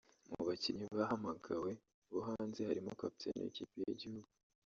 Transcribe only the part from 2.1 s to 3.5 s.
bo hanze harimo kapiteni